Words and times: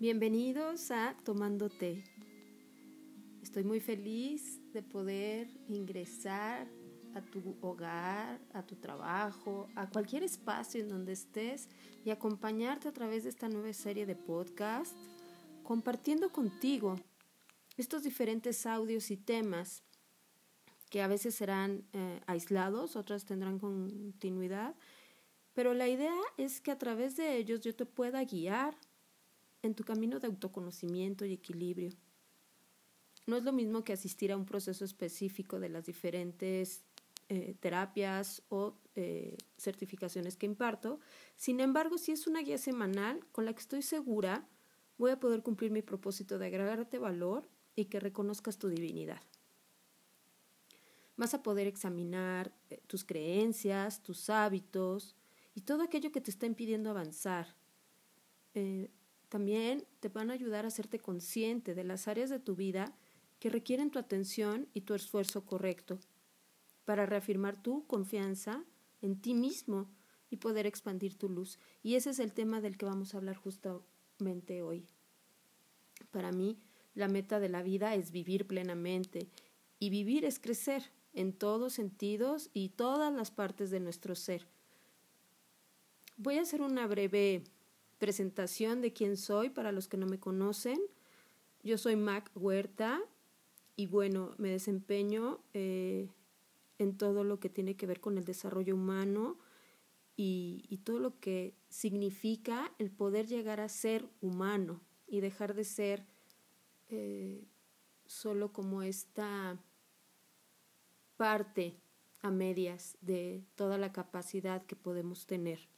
Bienvenidos 0.00 0.92
a 0.92 1.16
Tomando 1.24 1.68
Té. 1.68 2.04
Estoy 3.42 3.64
muy 3.64 3.80
feliz 3.80 4.60
de 4.72 4.80
poder 4.80 5.48
ingresar 5.66 6.68
a 7.16 7.20
tu 7.20 7.58
hogar, 7.60 8.40
a 8.52 8.64
tu 8.64 8.76
trabajo, 8.76 9.66
a 9.74 9.90
cualquier 9.90 10.22
espacio 10.22 10.80
en 10.80 10.88
donde 10.88 11.14
estés 11.14 11.68
y 12.04 12.10
acompañarte 12.10 12.86
a 12.86 12.92
través 12.92 13.24
de 13.24 13.30
esta 13.30 13.48
nueva 13.48 13.72
serie 13.72 14.06
de 14.06 14.14
podcast, 14.14 14.94
compartiendo 15.64 16.30
contigo 16.30 16.94
estos 17.76 18.04
diferentes 18.04 18.66
audios 18.66 19.10
y 19.10 19.16
temas 19.16 19.82
que 20.90 21.02
a 21.02 21.08
veces 21.08 21.34
serán 21.34 21.82
eh, 21.92 22.20
aislados, 22.28 22.94
otras 22.94 23.24
tendrán 23.24 23.58
continuidad, 23.58 24.76
pero 25.54 25.74
la 25.74 25.88
idea 25.88 26.14
es 26.36 26.60
que 26.60 26.70
a 26.70 26.78
través 26.78 27.16
de 27.16 27.36
ellos 27.36 27.62
yo 27.62 27.74
te 27.74 27.84
pueda 27.84 28.22
guiar 28.22 28.76
en 29.62 29.74
tu 29.74 29.84
camino 29.84 30.20
de 30.20 30.26
autoconocimiento 30.26 31.24
y 31.24 31.32
equilibrio. 31.32 31.90
No 33.26 33.36
es 33.36 33.44
lo 33.44 33.52
mismo 33.52 33.84
que 33.84 33.92
asistir 33.92 34.32
a 34.32 34.36
un 34.36 34.46
proceso 34.46 34.84
específico 34.84 35.60
de 35.60 35.68
las 35.68 35.84
diferentes 35.86 36.82
eh, 37.28 37.54
terapias 37.60 38.42
o 38.48 38.74
eh, 38.94 39.36
certificaciones 39.58 40.36
que 40.36 40.46
imparto. 40.46 40.98
Sin 41.36 41.60
embargo, 41.60 41.98
si 41.98 42.12
es 42.12 42.26
una 42.26 42.40
guía 42.40 42.56
semanal 42.56 43.20
con 43.32 43.44
la 43.44 43.52
que 43.52 43.60
estoy 43.60 43.82
segura 43.82 44.48
voy 44.98 45.12
a 45.12 45.20
poder 45.20 45.42
cumplir 45.42 45.70
mi 45.70 45.82
propósito 45.82 46.38
de 46.38 46.46
agregarte 46.46 46.98
valor 46.98 47.48
y 47.76 47.86
que 47.86 48.00
reconozcas 48.00 48.58
tu 48.58 48.68
divinidad. 48.68 49.22
Vas 51.16 51.34
a 51.34 51.42
poder 51.42 51.66
examinar 51.66 52.52
eh, 52.70 52.80
tus 52.86 53.04
creencias, 53.04 54.02
tus 54.02 54.30
hábitos 54.30 55.16
y 55.54 55.62
todo 55.62 55.82
aquello 55.82 56.12
que 56.12 56.20
te 56.20 56.30
está 56.30 56.46
impidiendo 56.46 56.90
avanzar. 56.90 57.54
También 59.28 59.84
te 60.00 60.08
van 60.08 60.30
a 60.30 60.34
ayudar 60.34 60.64
a 60.64 60.68
hacerte 60.68 60.98
consciente 60.98 61.74
de 61.74 61.84
las 61.84 62.08
áreas 62.08 62.30
de 62.30 62.38
tu 62.38 62.56
vida 62.56 62.94
que 63.38 63.50
requieren 63.50 63.90
tu 63.90 63.98
atención 63.98 64.68
y 64.74 64.82
tu 64.82 64.94
esfuerzo 64.94 65.44
correcto 65.44 65.98
para 66.84 67.06
reafirmar 67.06 67.62
tu 67.62 67.86
confianza 67.86 68.64
en 69.02 69.20
ti 69.20 69.34
mismo 69.34 69.90
y 70.30 70.36
poder 70.36 70.66
expandir 70.66 71.16
tu 71.16 71.28
luz. 71.28 71.58
Y 71.82 71.94
ese 71.94 72.10
es 72.10 72.18
el 72.18 72.32
tema 72.32 72.60
del 72.60 72.76
que 72.76 72.86
vamos 72.86 73.14
a 73.14 73.18
hablar 73.18 73.36
justamente 73.36 74.62
hoy. 74.62 74.86
Para 76.10 76.32
mí, 76.32 76.58
la 76.94 77.08
meta 77.08 77.40
de 77.40 77.48
la 77.48 77.62
vida 77.62 77.94
es 77.94 78.10
vivir 78.10 78.46
plenamente 78.46 79.28
y 79.78 79.90
vivir 79.90 80.24
es 80.24 80.38
crecer 80.38 80.90
en 81.12 81.32
todos 81.32 81.74
sentidos 81.74 82.50
y 82.52 82.70
todas 82.70 83.12
las 83.12 83.30
partes 83.30 83.70
de 83.70 83.80
nuestro 83.80 84.14
ser. 84.14 84.46
Voy 86.16 86.38
a 86.38 86.42
hacer 86.42 86.62
una 86.62 86.86
breve 86.86 87.44
presentación 87.98 88.80
de 88.80 88.92
quién 88.92 89.16
soy 89.16 89.50
para 89.50 89.72
los 89.72 89.88
que 89.88 89.96
no 89.96 90.06
me 90.06 90.18
conocen. 90.18 90.78
Yo 91.62 91.78
soy 91.78 91.96
Mac 91.96 92.30
Huerta 92.34 93.00
y 93.76 93.86
bueno, 93.86 94.34
me 94.38 94.50
desempeño 94.50 95.40
eh, 95.52 96.08
en 96.78 96.96
todo 96.96 97.24
lo 97.24 97.40
que 97.40 97.48
tiene 97.48 97.76
que 97.76 97.86
ver 97.86 98.00
con 98.00 98.18
el 98.18 98.24
desarrollo 98.24 98.74
humano 98.74 99.38
y, 100.16 100.80
todo 100.84 100.98
lo 100.98 101.20
que 101.20 101.54
significa 101.68 102.72
el 102.78 102.90
poder 102.90 103.26
llegar 103.26 103.60
a 103.60 103.68
ser 103.68 104.08
humano 104.20 104.80
y 105.06 105.20
dejar 105.20 105.54
de 105.54 105.64
ser 105.64 106.06
eh, 106.88 107.44
solo 108.06 108.52
como 108.52 108.82
esta 108.82 109.58
parte 111.16 111.76
a 112.22 112.30
medias 112.30 112.96
de 113.00 113.44
toda 113.54 113.78
la 113.78 113.92
capacidad 113.92 114.64
que 114.66 114.76
podemos 114.76 115.26
tener 115.26 115.68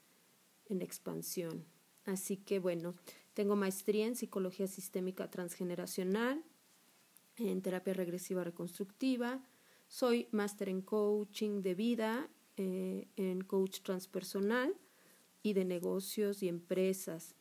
en 0.66 0.80
expansión. 0.80 1.66
Así 2.04 2.36
que 2.36 2.58
bueno, 2.58 2.94
tengo 3.34 3.56
maestría 3.56 4.06
en 4.06 4.16
psicología 4.16 4.66
sistémica 4.66 5.30
transgeneracional, 5.30 6.42
en 7.36 7.62
terapia 7.62 7.94
regresiva 7.94 8.44
reconstructiva, 8.44 9.42
soy 9.88 10.28
máster 10.30 10.68
en 10.68 10.82
coaching 10.82 11.62
de 11.62 11.74
vida, 11.74 12.28
eh, 12.56 13.08
en 13.16 13.42
coach 13.42 13.80
transpersonal 13.80 14.74
y 15.42 15.52
de 15.54 15.64
negocios 15.64 16.42
y 16.42 16.48
empresas. 16.48 17.34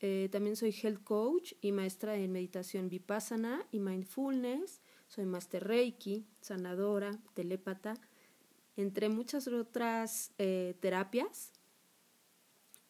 Eh, 0.00 0.28
también 0.32 0.56
soy 0.56 0.74
health 0.82 1.04
coach 1.04 1.52
y 1.60 1.70
maestra 1.70 2.16
en 2.16 2.32
meditación 2.32 2.88
vipassana 2.88 3.64
y 3.70 3.78
mindfulness. 3.78 4.80
Soy 5.06 5.26
máster 5.26 5.62
reiki, 5.62 6.26
sanadora, 6.40 7.20
telépata, 7.34 7.94
entre 8.76 9.08
muchas 9.08 9.46
otras 9.46 10.32
eh, 10.38 10.74
terapias. 10.80 11.52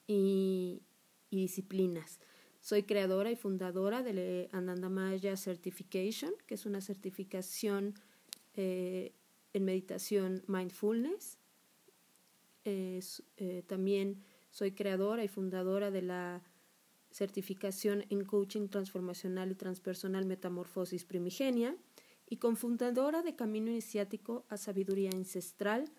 Y, 0.06 0.81
y 1.32 1.37
disciplinas. 1.37 2.20
Soy 2.60 2.84
creadora 2.84 3.31
y 3.31 3.37
fundadora 3.37 4.03
de 4.03 4.48
Ananda 4.53 4.88
Maya 4.88 5.37
Certification, 5.37 6.32
que 6.47 6.54
es 6.54 6.66
una 6.66 6.81
certificación 6.81 7.94
eh, 8.54 9.12
en 9.54 9.65
meditación 9.65 10.44
mindfulness. 10.47 11.38
Eh, 12.65 13.00
también 13.66 14.22
soy 14.50 14.72
creadora 14.72 15.25
y 15.25 15.28
fundadora 15.28 15.91
de 15.91 16.03
la 16.03 16.42
certificación 17.10 18.04
en 18.10 18.25
coaching 18.25 18.69
transformacional 18.69 19.50
y 19.50 19.54
transpersonal 19.54 20.26
metamorfosis 20.26 21.04
primigenia 21.04 21.76
y 22.28 22.37
cofundadora 22.37 23.22
de 23.22 23.34
Camino 23.34 23.71
Iniciático 23.71 24.44
a 24.48 24.56
Sabiduría 24.59 25.10
Ancestral, 25.12 25.91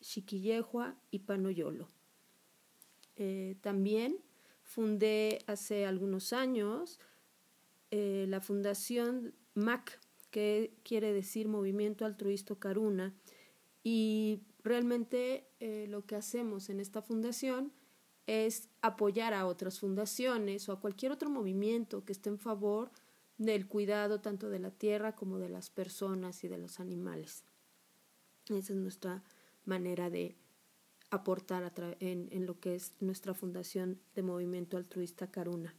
Chiquillejua 0.00 0.96
y 1.10 1.20
Panoyolo. 1.20 1.88
Eh, 3.16 3.56
también 3.60 4.18
fundé 4.72 5.40
hace 5.46 5.84
algunos 5.84 6.32
años 6.32 6.98
eh, 7.90 8.24
la 8.28 8.40
fundación 8.40 9.34
MAC, 9.54 10.00
que 10.30 10.74
quiere 10.82 11.12
decir 11.12 11.46
Movimiento 11.46 12.06
Altruista 12.06 12.54
Caruna, 12.56 13.14
y 13.84 14.40
realmente 14.64 15.46
eh, 15.60 15.86
lo 15.90 16.06
que 16.06 16.16
hacemos 16.16 16.70
en 16.70 16.80
esta 16.80 17.02
fundación 17.02 17.70
es 18.26 18.70
apoyar 18.80 19.34
a 19.34 19.46
otras 19.46 19.78
fundaciones 19.78 20.66
o 20.68 20.72
a 20.72 20.80
cualquier 20.80 21.12
otro 21.12 21.28
movimiento 21.28 22.06
que 22.06 22.12
esté 22.12 22.30
en 22.30 22.38
favor 22.38 22.92
del 23.36 23.68
cuidado 23.68 24.22
tanto 24.22 24.48
de 24.48 24.58
la 24.58 24.70
tierra 24.70 25.14
como 25.14 25.38
de 25.38 25.50
las 25.50 25.68
personas 25.68 26.44
y 26.44 26.48
de 26.48 26.56
los 26.56 26.80
animales. 26.80 27.44
Esa 28.46 28.72
es 28.72 28.78
nuestra 28.78 29.22
manera 29.66 30.08
de 30.08 30.34
aportar 31.12 31.70
en, 32.00 32.46
lo 32.46 32.58
que 32.58 32.74
es 32.74 32.94
nuestra 33.00 33.34
fundación 33.34 34.00
de 34.14 34.22
movimiento 34.22 34.78
altruista 34.78 35.30
Caruna. 35.30 35.74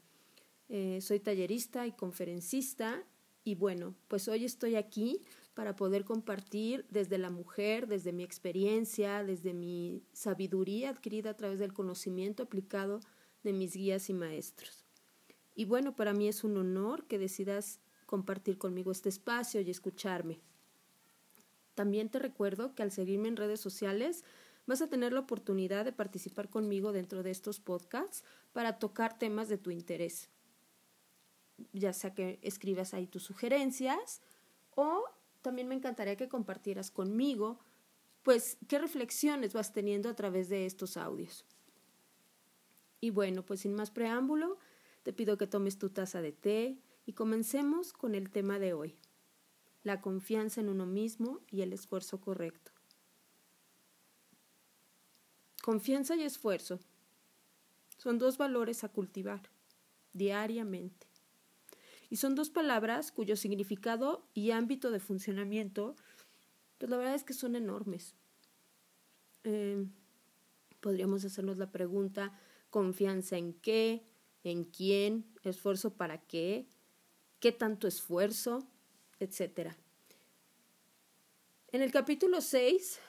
Eh, 0.69 1.01
soy 1.01 1.19
tallerista 1.19 1.87
y 1.87 1.91
conferencista 1.91 3.03
y 3.43 3.55
bueno, 3.55 3.95
pues 4.07 4.27
hoy 4.27 4.45
estoy 4.45 4.75
aquí 4.75 5.21
para 5.55 5.75
poder 5.75 6.05
compartir 6.05 6.85
desde 6.91 7.17
la 7.17 7.31
mujer, 7.31 7.87
desde 7.87 8.13
mi 8.13 8.23
experiencia, 8.23 9.23
desde 9.23 9.53
mi 9.53 10.03
sabiduría 10.13 10.91
adquirida 10.91 11.31
a 11.31 11.37
través 11.37 11.57
del 11.57 11.73
conocimiento 11.73 12.43
aplicado 12.43 12.99
de 13.43 13.53
mis 13.53 13.75
guías 13.75 14.11
y 14.11 14.13
maestros. 14.13 14.85
Y 15.55 15.65
bueno, 15.65 15.95
para 15.95 16.13
mí 16.13 16.27
es 16.27 16.43
un 16.43 16.57
honor 16.57 17.07
que 17.07 17.17
decidas 17.17 17.79
compartir 18.05 18.59
conmigo 18.59 18.91
este 18.91 19.09
espacio 19.09 19.61
y 19.61 19.71
escucharme. 19.71 20.41
También 21.73 22.09
te 22.09 22.19
recuerdo 22.19 22.75
que 22.75 22.83
al 22.83 22.91
seguirme 22.91 23.29
en 23.29 23.35
redes 23.35 23.59
sociales 23.59 24.23
vas 24.65 24.81
a 24.81 24.87
tener 24.87 25.13
la 25.13 25.21
oportunidad 25.21 25.85
de 25.85 25.91
participar 25.91 26.49
conmigo 26.49 26.91
dentro 26.91 27.23
de 27.23 27.31
estos 27.31 27.59
podcasts 27.59 28.23
para 28.51 28.79
tocar 28.79 29.17
temas 29.17 29.49
de 29.49 29.57
tu 29.57 29.71
interés. 29.71 30.29
Ya 31.71 31.93
sea 31.93 32.13
que 32.13 32.39
escribas 32.41 32.93
ahí 32.93 33.07
tus 33.07 33.23
sugerencias 33.23 34.21
o 34.75 35.03
también 35.41 35.67
me 35.67 35.75
encantaría 35.75 36.15
que 36.15 36.29
compartieras 36.29 36.91
conmigo 36.91 37.59
pues 38.23 38.57
qué 38.67 38.79
reflexiones 38.79 39.53
vas 39.53 39.73
teniendo 39.73 40.09
a 40.09 40.15
través 40.15 40.49
de 40.49 40.65
estos 40.65 40.97
audios. 40.97 41.45
Y 43.01 43.09
bueno, 43.09 43.45
pues 43.45 43.61
sin 43.61 43.73
más 43.73 43.91
preámbulo, 43.91 44.57
te 45.03 45.11
pido 45.11 45.37
que 45.37 45.45
tomes 45.45 45.77
tu 45.77 45.89
taza 45.89 46.21
de 46.21 46.31
té 46.31 46.77
y 47.05 47.13
comencemos 47.13 47.91
con 47.91 48.15
el 48.15 48.29
tema 48.29 48.59
de 48.59 48.73
hoy, 48.73 48.95
la 49.83 49.99
confianza 49.99 50.61
en 50.61 50.69
uno 50.69 50.85
mismo 50.85 51.41
y 51.51 51.61
el 51.61 51.73
esfuerzo 51.73 52.21
correcto. 52.21 52.72
Confianza 55.63 56.17
y 56.17 56.23
esfuerzo 56.23 56.81
son 57.97 58.17
dos 58.17 58.37
valores 58.37 58.83
a 58.83 58.89
cultivar 58.89 59.43
diariamente. 60.11 61.07
Y 62.09 62.17
son 62.17 62.35
dos 62.35 62.49
palabras 62.49 63.13
cuyo 63.13 63.37
significado 63.37 64.27
y 64.33 64.51
ámbito 64.51 64.91
de 64.91 64.99
funcionamiento, 64.99 65.95
pues 66.77 66.91
la 66.91 66.97
verdad 66.97 67.15
es 67.15 67.23
que 67.23 67.33
son 67.33 67.55
enormes. 67.55 68.13
Em, 69.45 69.89
podríamos 70.81 71.23
hacernos 71.23 71.57
la 71.57 71.71
pregunta, 71.71 72.37
confianza 72.69 73.37
en 73.37 73.53
qué, 73.53 74.05
en 74.43 74.65
quién, 74.65 75.33
esfuerzo 75.43 75.93
para 75.93 76.17
qué, 76.17 76.67
qué 77.39 77.53
tanto 77.53 77.87
esfuerzo, 77.87 78.67
etcétera. 79.17 79.77
En 81.71 81.81
el 81.81 81.93
capítulo 81.93 82.41
6 82.41 82.99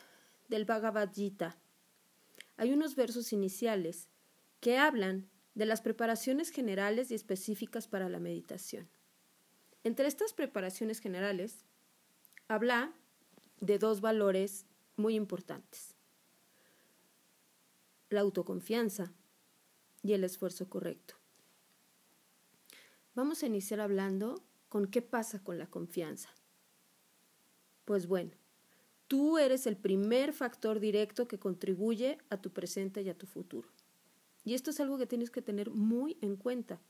del 0.48 0.66
Bhagavad 0.66 1.12
Gita, 1.12 1.58
hay 2.56 2.72
unos 2.72 2.94
versos 2.94 3.32
iniciales 3.32 4.08
que 4.60 4.78
hablan 4.78 5.28
de 5.54 5.66
las 5.66 5.82
preparaciones 5.82 6.50
generales 6.50 7.10
y 7.10 7.14
específicas 7.14 7.86
para 7.88 8.08
la 8.08 8.18
meditación. 8.18 8.88
Entre 9.82 10.06
estas 10.06 10.32
preparaciones 10.32 11.00
generales, 11.00 11.64
habla 12.48 12.92
de 13.60 13.78
dos 13.78 14.00
valores 14.00 14.66
muy 14.96 15.14
importantes. 15.14 15.94
La 18.08 18.20
autoconfianza 18.20 19.12
y 20.02 20.12
el 20.12 20.24
esfuerzo 20.24 20.68
correcto. 20.68 21.16
Vamos 23.14 23.42
a 23.42 23.46
iniciar 23.46 23.80
hablando 23.80 24.44
con 24.68 24.86
qué 24.86 25.02
pasa 25.02 25.42
con 25.42 25.58
la 25.58 25.68
confianza. 25.68 26.30
Pues 27.84 28.06
bueno, 28.06 28.32
tú 29.08 29.38
eres 29.38 29.66
el 29.66 29.76
primer 29.76 30.32
factor 30.32 30.80
directo 30.80 31.28
que 31.28 31.38
contribuye 31.38 32.18
a 32.30 32.40
tu 32.40 32.50
presente 32.50 33.02
y 33.02 33.08
a 33.08 33.18
tu 33.18 33.26
futuro. 33.26 33.68
Y 34.44 34.54
esto 34.54 34.70
es 34.70 34.80
algo 34.80 34.98
que 34.98 35.06
tienes 35.06 35.30
que 35.30 35.42
tener 35.42 35.70
muy 35.70 36.18
en 36.20 36.36
cuenta. 36.36 36.80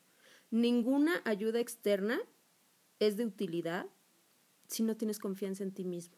Ninguna 0.50 1.22
ayuda 1.24 1.60
externa 1.60 2.20
es 2.98 3.16
de 3.16 3.26
utilidad 3.26 3.86
si 4.66 4.82
no 4.82 4.96
tienes 4.96 5.18
confianza 5.18 5.62
en 5.62 5.72
ti 5.72 5.84
mismo. 5.84 6.16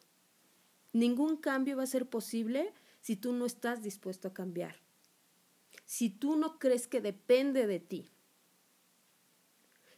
Ningún 0.93 1.37
cambio 1.37 1.77
va 1.77 1.83
a 1.83 1.87
ser 1.87 2.09
posible 2.09 2.73
si 3.01 3.17
tú 3.17 3.33
no 3.33 3.45
estás 3.45 3.83
dispuesto 3.83 4.29
a 4.29 4.35
cambiar. 4.35 4.77
Si 5.85 6.09
tú 6.11 6.37
no 6.37 6.59
crees 6.59 6.89
que 6.89 7.01
depende 7.01 7.67
de 7.67 7.81
ti. 7.81 8.11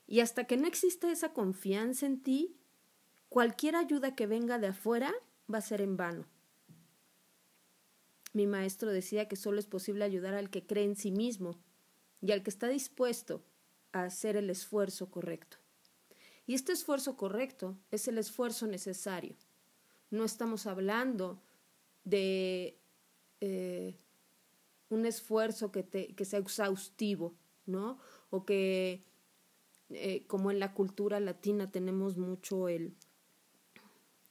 Y 0.06 0.20
hasta 0.20 0.44
que 0.44 0.56
no 0.56 0.66
exista 0.66 1.10
esa 1.10 1.32
confianza 1.32 2.06
en 2.06 2.22
ti, 2.22 2.56
cualquier 3.28 3.76
ayuda 3.76 4.14
que 4.14 4.26
venga 4.26 4.58
de 4.58 4.68
afuera 4.68 5.14
va 5.52 5.58
a 5.58 5.62
ser 5.62 5.80
en 5.80 5.96
vano. 5.96 6.26
Mi 8.32 8.46
maestro 8.46 8.90
decía 8.90 9.28
que 9.28 9.36
solo 9.36 9.58
es 9.58 9.66
posible 9.66 10.04
ayudar 10.04 10.34
al 10.34 10.50
que 10.50 10.66
cree 10.66 10.84
en 10.84 10.96
sí 10.96 11.10
mismo 11.10 11.58
y 12.20 12.32
al 12.32 12.42
que 12.42 12.50
está 12.50 12.68
dispuesto 12.68 13.42
a 13.92 14.04
hacer 14.04 14.36
el 14.36 14.50
esfuerzo 14.50 15.10
correcto. 15.10 15.56
Y 16.46 16.54
este 16.54 16.72
esfuerzo 16.72 17.16
correcto 17.16 17.76
es 17.90 18.08
el 18.08 18.18
esfuerzo 18.18 18.66
necesario. 18.66 19.36
No 20.10 20.24
estamos 20.24 20.66
hablando 20.66 21.42
de 22.04 22.78
eh, 23.40 23.98
un 24.88 25.04
esfuerzo 25.04 25.70
que, 25.70 26.14
sea 26.24 26.38
exhaustivo, 26.38 27.34
¿no? 27.66 27.98
O 28.30 28.44
que, 28.44 29.04
eh, 29.90 30.26
como 30.26 30.50
en 30.50 30.58
la 30.58 30.72
cultura 30.72 31.20
latina 31.20 31.70
tenemos 31.70 32.16
mucho 32.16 32.68
el, 32.68 32.96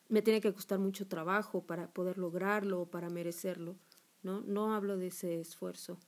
me 0.10 0.22
tiene 0.22 0.42
que 0.42 0.54
costar 0.54 0.80
mucho 0.80 1.08
trabajo 1.08 1.66
para 1.66 1.92
poder 1.94 2.18
lograrlo 2.18 2.82
o 2.82 2.86
para 2.86 3.10
merecerlo, 3.10 3.76
¿no? 4.24 4.42
No 4.42 4.74
hablo 4.74 4.98
de 4.98 5.08
ese 5.08 5.40
esfuerzo. 5.40 6.00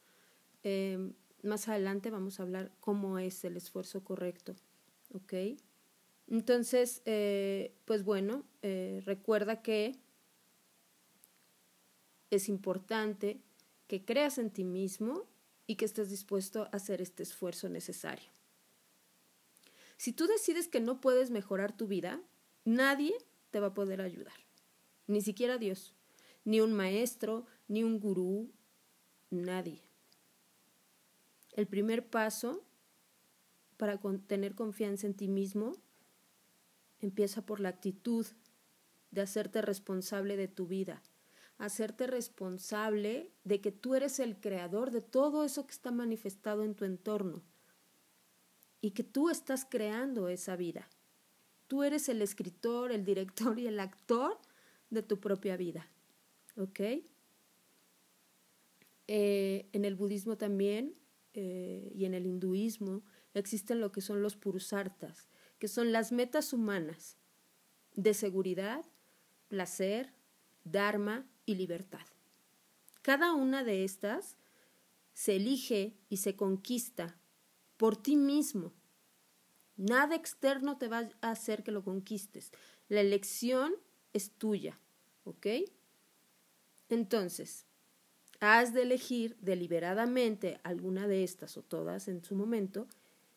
Eh, 0.63 1.11
más 1.43 1.67
adelante 1.67 2.09
vamos 2.09 2.39
a 2.39 2.43
hablar 2.43 2.71
cómo 2.79 3.19
es 3.19 3.43
el 3.45 3.57
esfuerzo 3.57 4.03
correcto, 4.03 4.55
¿ok? 5.13 5.33
Entonces, 6.27 7.01
eh, 7.05 7.73
pues 7.85 8.03
bueno, 8.03 8.43
eh, 8.61 9.01
recuerda 9.05 9.61
que 9.61 9.95
es 12.29 12.49
importante 12.49 13.41
que 13.87 14.05
creas 14.05 14.37
en 14.37 14.51
ti 14.51 14.63
mismo 14.63 15.25
y 15.65 15.75
que 15.75 15.85
estés 15.85 16.09
dispuesto 16.09 16.63
a 16.63 16.67
hacer 16.67 17.01
este 17.01 17.23
esfuerzo 17.23 17.69
necesario. 17.69 18.29
Si 19.97 20.13
tú 20.13 20.27
decides 20.27 20.67
que 20.67 20.79
no 20.79 21.01
puedes 21.01 21.31
mejorar 21.31 21.75
tu 21.75 21.87
vida, 21.87 22.21
nadie 22.63 23.13
te 23.51 23.59
va 23.59 23.67
a 23.67 23.73
poder 23.73 24.01
ayudar, 24.01 24.33
ni 25.07 25.21
siquiera 25.21 25.57
Dios, 25.57 25.95
ni 26.45 26.61
un 26.61 26.73
maestro, 26.73 27.45
ni 27.67 27.83
un 27.83 27.99
gurú, 27.99 28.51
nadie. 29.29 29.81
El 31.53 31.67
primer 31.67 32.07
paso 32.07 32.63
para 33.77 33.99
tener 34.27 34.55
confianza 34.55 35.07
en 35.07 35.13
ti 35.13 35.27
mismo 35.27 35.73
Empieza 36.99 37.45
por 37.45 37.59
la 37.59 37.69
actitud 37.69 38.25
de 39.11 39.21
hacerte 39.21 39.61
responsable 39.61 40.35
de 40.35 40.47
tu 40.47 40.67
vida, 40.67 41.01
hacerte 41.57 42.07
responsable 42.07 43.31
de 43.43 43.61
que 43.61 43.71
tú 43.71 43.95
eres 43.95 44.19
el 44.19 44.39
creador 44.39 44.91
de 44.91 45.01
todo 45.01 45.43
eso 45.45 45.65
que 45.65 45.71
está 45.71 45.91
manifestado 45.91 46.63
en 46.63 46.75
tu 46.75 46.85
entorno 46.85 47.41
y 48.81 48.91
que 48.91 49.03
tú 49.03 49.29
estás 49.29 49.65
creando 49.69 50.27
esa 50.27 50.55
vida. 50.55 50.89
Tú 51.69 51.83
eres 51.83 52.09
el 52.09 52.23
escritor, 52.23 52.91
el 52.91 53.05
director 53.05 53.59
y 53.59 53.67
el 53.67 53.79
actor 53.79 54.39
de 54.89 55.03
tu 55.03 55.19
propia 55.19 55.55
vida. 55.55 55.87
¿Ok? 56.57 56.79
Eh, 59.07 59.69
en 59.71 59.85
el 59.85 59.93
budismo 59.93 60.35
también 60.35 60.95
eh, 61.35 61.91
y 61.93 62.05
en 62.05 62.15
el 62.15 62.25
hinduismo 62.25 63.03
existen 63.35 63.81
lo 63.81 63.91
que 63.91 64.01
son 64.01 64.23
los 64.23 64.35
purusartas, 64.35 65.29
que 65.59 65.67
son 65.67 65.91
las 65.91 66.11
metas 66.11 66.53
humanas 66.53 67.17
de 67.93 68.15
seguridad, 68.15 68.83
placer, 69.47 70.11
dharma 70.63 71.29
y 71.45 71.53
libertad. 71.53 72.05
Cada 73.03 73.33
una 73.33 73.63
de 73.63 73.83
estas 73.83 74.37
se 75.13 75.35
elige 75.35 75.99
y 76.09 76.17
se 76.17 76.35
conquista 76.35 77.19
por 77.77 77.95
ti 77.95 78.17
mismo. 78.17 78.73
Nada 79.79 80.13
externo 80.13 80.77
te 80.77 80.89
va 80.89 81.09
a 81.21 81.31
hacer 81.31 81.63
que 81.63 81.71
lo 81.71 81.85
conquistes. 81.85 82.51
La 82.89 82.99
elección 82.99 83.73
es 84.11 84.31
tuya, 84.31 84.77
¿ok? 85.23 85.47
Entonces, 86.89 87.65
has 88.41 88.73
de 88.73 88.81
elegir 88.81 89.37
deliberadamente 89.39 90.59
alguna 90.63 91.07
de 91.07 91.23
estas 91.23 91.55
o 91.55 91.61
todas 91.61 92.09
en 92.09 92.21
su 92.25 92.35
momento 92.35 92.87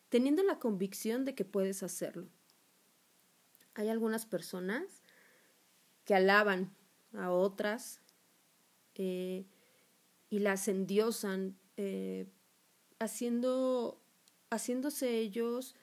teniendo 0.09 0.43
la 0.43 0.59
convicción 0.59 1.23
de 1.23 1.33
que 1.33 1.45
puedes 1.45 1.81
hacerlo. 1.81 2.27
Hay 3.73 3.87
algunas 3.87 4.25
personas 4.25 5.01
que 6.03 6.13
alaban 6.13 6.75
a 7.13 7.31
otras 7.31 8.01
eh, 8.95 9.45
y 10.29 10.39
las 10.39 10.67
endiosan, 10.67 11.57
eh, 11.77 12.27
haciendo, 12.99 14.01
haciéndose 14.49 15.19
ellos 15.19 15.73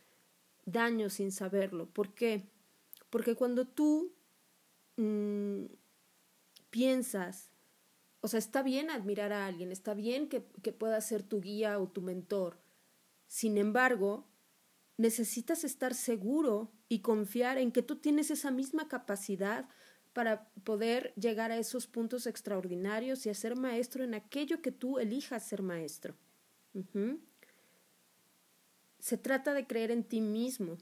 daño 0.73 1.11
sin 1.11 1.33
saberlo. 1.33 1.89
¿Por 1.89 2.15
qué? 2.15 2.49
Porque 3.11 3.35
cuando 3.35 3.67
tú 3.67 4.13
mm, 4.97 5.65
piensas, 6.71 7.51
o 8.21 8.29
sea, 8.29 8.39
está 8.39 8.63
bien 8.63 8.91
admirar 8.91 9.33
a 9.33 9.47
alguien, 9.47 9.73
está 9.73 9.95
bien 9.95 10.29
que, 10.29 10.45
que 10.63 10.73
pueda 10.73 11.01
ser 11.01 11.23
tu 11.23 11.41
guía 11.41 11.79
o 11.79 11.89
tu 11.89 12.03
mentor, 12.03 12.59
sin 13.27 13.59
embargo, 13.59 14.27
necesitas 14.97 15.65
estar 15.65 15.95
seguro 15.95 16.73
y 16.89 17.01
confiar 17.01 17.59
en 17.59 17.73
que 17.73 17.83
tú 17.83 17.97
tienes 17.97 18.31
esa 18.31 18.51
misma 18.51 18.89
capacidad 18.89 19.69
para 20.13 20.51
poder 20.65 21.15
llegar 21.15 21.53
a 21.53 21.57
esos 21.57 21.87
puntos 21.87 22.27
extraordinarios 22.27 23.25
y 23.25 23.31
a 23.31 23.35
ser 23.35 23.57
maestro 23.57 24.03
en 24.03 24.15
aquello 24.15 24.61
que 24.61 24.73
tú 24.73 24.99
elijas 24.99 25.47
ser 25.47 25.63
maestro. 25.63 26.17
Se 29.01 29.17
trata 29.19 29.55
de 29.55 29.67
creer 29.67 29.91
en 29.91 30.05
ti 30.05 30.21
mismo 30.21 30.79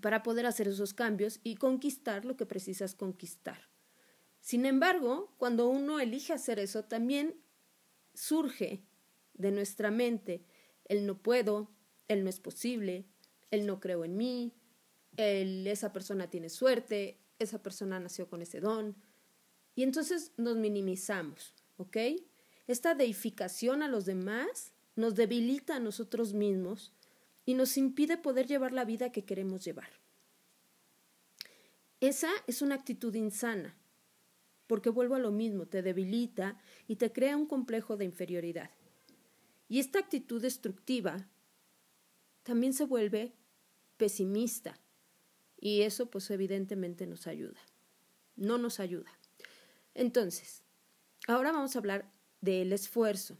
para 0.00 0.22
poder 0.22 0.46
hacer 0.46 0.68
esos 0.68 0.94
cambios 0.94 1.40
y 1.44 1.56
conquistar 1.56 2.24
lo 2.24 2.36
que 2.36 2.46
precisas 2.46 2.94
conquistar. 2.94 3.68
Sin 4.40 4.66
embargo, 4.66 5.34
cuando 5.36 5.68
uno 5.68 6.00
elige 6.00 6.32
hacer 6.32 6.58
eso, 6.58 6.84
también 6.84 7.40
surge 8.14 8.82
de 9.34 9.52
nuestra 9.52 9.90
mente 9.90 10.44
el 10.86 11.06
no 11.06 11.22
puedo, 11.22 11.70
el 12.08 12.24
no 12.24 12.30
es 12.30 12.40
posible, 12.40 13.06
el 13.50 13.66
no 13.66 13.78
creo 13.78 14.04
en 14.04 14.16
mí, 14.16 14.52
el 15.16 15.66
esa 15.66 15.92
persona 15.92 16.28
tiene 16.28 16.48
suerte, 16.48 17.20
esa 17.38 17.62
persona 17.62 18.00
nació 18.00 18.28
con 18.28 18.42
ese 18.42 18.60
don. 18.60 18.96
Y 19.74 19.82
entonces 19.82 20.32
nos 20.36 20.56
minimizamos, 20.56 21.54
¿ok? 21.76 21.96
Esta 22.66 22.94
deificación 22.94 23.82
a 23.82 23.88
los 23.88 24.04
demás 24.04 24.72
nos 24.96 25.14
debilita 25.14 25.76
a 25.76 25.80
nosotros 25.80 26.34
mismos 26.34 26.94
y 27.44 27.54
nos 27.54 27.76
impide 27.76 28.16
poder 28.16 28.46
llevar 28.46 28.72
la 28.72 28.84
vida 28.84 29.12
que 29.12 29.24
queremos 29.24 29.64
llevar. 29.64 29.90
Esa 32.00 32.30
es 32.46 32.62
una 32.62 32.74
actitud 32.74 33.14
insana, 33.14 33.76
porque 34.66 34.90
vuelvo 34.90 35.14
a 35.14 35.20
lo 35.20 35.30
mismo, 35.30 35.66
te 35.66 35.82
debilita 35.82 36.58
y 36.88 36.96
te 36.96 37.12
crea 37.12 37.36
un 37.36 37.46
complejo 37.46 37.96
de 37.96 38.04
inferioridad. 38.04 38.70
Y 39.68 39.78
esta 39.78 40.00
actitud 40.00 40.42
destructiva 40.42 41.28
también 42.42 42.72
se 42.72 42.84
vuelve 42.84 43.32
pesimista 43.96 44.78
y 45.60 45.82
eso 45.82 46.10
pues 46.10 46.28
evidentemente 46.30 47.06
nos 47.06 47.26
ayuda. 47.26 47.60
No 48.34 48.58
nos 48.58 48.80
ayuda. 48.80 49.10
Entonces, 49.94 50.62
ahora 51.28 51.52
vamos 51.52 51.76
a 51.76 51.78
hablar 51.78 52.10
del 52.40 52.72
esfuerzo, 52.72 53.38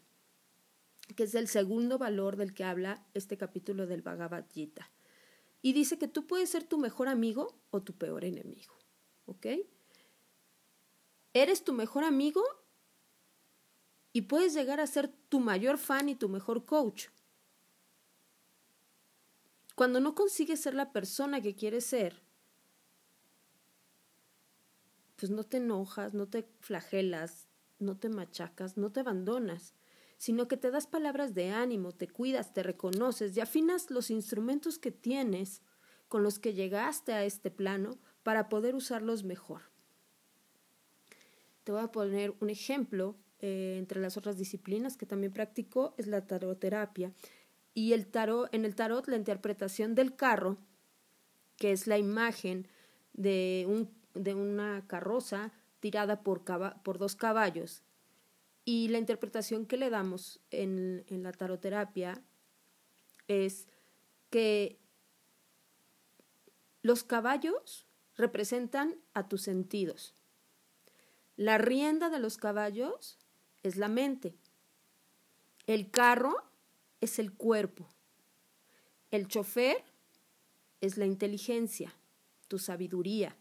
que 1.14 1.24
es 1.24 1.34
el 1.34 1.48
segundo 1.48 1.98
valor 1.98 2.36
del 2.36 2.54
que 2.54 2.64
habla 2.64 3.06
este 3.14 3.36
capítulo 3.36 3.86
del 3.86 4.02
Bhagavad 4.02 4.46
Gita. 4.52 4.90
Y 5.60 5.72
dice 5.72 5.98
que 5.98 6.08
tú 6.08 6.26
puedes 6.26 6.50
ser 6.50 6.64
tu 6.64 6.78
mejor 6.78 7.08
amigo 7.08 7.56
o 7.70 7.82
tu 7.82 7.92
peor 7.94 8.24
enemigo. 8.24 8.74
¿Ok? 9.26 9.46
Eres 11.34 11.64
tu 11.64 11.72
mejor 11.72 12.04
amigo 12.04 12.42
y 14.12 14.22
puedes 14.22 14.54
llegar 14.54 14.80
a 14.80 14.86
ser 14.86 15.08
tu 15.28 15.40
mayor 15.40 15.78
fan 15.78 16.08
y 16.08 16.14
tu 16.14 16.28
mejor 16.28 16.64
coach. 16.64 17.06
cuando 19.74 20.00
no 20.00 20.14
consigues 20.14 20.60
ser 20.60 20.74
la 20.74 20.92
persona 20.92 21.40
que 21.40 21.56
quieres 21.56 21.86
ser, 21.86 22.22
pues 25.16 25.30
no 25.30 25.44
te 25.44 25.56
enojas, 25.56 26.12
no 26.14 26.28
te 26.28 26.46
flagelas, 26.60 27.48
no 27.78 27.96
te 27.96 28.08
machacas, 28.08 28.76
no 28.76 28.92
te 28.92 29.00
abandonas, 29.00 29.74
sino 30.22 30.46
que 30.46 30.56
te 30.56 30.70
das 30.70 30.86
palabras 30.86 31.34
de 31.34 31.50
ánimo, 31.50 31.90
te 31.90 32.06
cuidas, 32.06 32.54
te 32.54 32.62
reconoces 32.62 33.36
y 33.36 33.40
afinas 33.40 33.90
los 33.90 34.08
instrumentos 34.08 34.78
que 34.78 34.92
tienes 34.92 35.62
con 36.06 36.22
los 36.22 36.38
que 36.38 36.54
llegaste 36.54 37.12
a 37.12 37.24
este 37.24 37.50
plano 37.50 37.98
para 38.22 38.48
poder 38.48 38.76
usarlos 38.76 39.24
mejor. 39.24 39.62
Te 41.64 41.72
voy 41.72 41.82
a 41.82 41.90
poner 41.90 42.36
un 42.38 42.50
ejemplo 42.50 43.16
eh, 43.40 43.74
entre 43.80 44.00
las 44.00 44.16
otras 44.16 44.38
disciplinas 44.38 44.96
que 44.96 45.06
también 45.06 45.32
practico, 45.32 45.92
es 45.98 46.06
la 46.06 46.24
taroterapia. 46.24 47.12
Y 47.74 47.92
el 47.92 48.06
tarot, 48.06 48.48
en 48.54 48.64
el 48.64 48.76
tarot, 48.76 49.08
la 49.08 49.16
interpretación 49.16 49.96
del 49.96 50.14
carro, 50.14 50.56
que 51.56 51.72
es 51.72 51.88
la 51.88 51.98
imagen 51.98 52.68
de, 53.12 53.66
un, 53.68 53.90
de 54.14 54.34
una 54.36 54.86
carroza 54.86 55.50
tirada 55.80 56.22
por, 56.22 56.44
por 56.84 56.98
dos 56.98 57.16
caballos. 57.16 57.82
Y 58.64 58.88
la 58.88 58.98
interpretación 58.98 59.66
que 59.66 59.76
le 59.76 59.90
damos 59.90 60.40
en, 60.50 61.04
en 61.08 61.22
la 61.22 61.32
taroterapia 61.32 62.22
es 63.28 63.68
que 64.30 64.78
los 66.82 67.04
caballos 67.04 67.86
representan 68.16 68.96
a 69.14 69.28
tus 69.28 69.42
sentidos. 69.42 70.14
La 71.36 71.58
rienda 71.58 72.10
de 72.10 72.18
los 72.18 72.36
caballos 72.36 73.18
es 73.62 73.76
la 73.76 73.88
mente. 73.88 74.36
El 75.66 75.90
carro 75.90 76.36
es 77.00 77.18
el 77.18 77.32
cuerpo. 77.32 77.88
El 79.10 79.28
chofer 79.28 79.84
es 80.80 80.96
la 80.96 81.06
inteligencia, 81.06 81.94
tu 82.48 82.58
sabiduría, 82.58 83.36